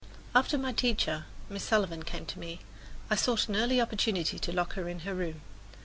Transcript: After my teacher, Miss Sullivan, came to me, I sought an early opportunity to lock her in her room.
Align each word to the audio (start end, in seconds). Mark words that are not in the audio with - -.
After 0.33 0.57
my 0.57 0.71
teacher, 0.73 1.25
Miss 1.47 1.63
Sullivan, 1.63 2.01
came 2.01 2.25
to 2.25 2.39
me, 2.39 2.61
I 3.11 3.15
sought 3.15 3.47
an 3.47 3.55
early 3.55 3.79
opportunity 3.79 4.39
to 4.39 4.51
lock 4.51 4.73
her 4.73 4.89
in 4.89 5.01
her 5.01 5.13
room. 5.13 5.41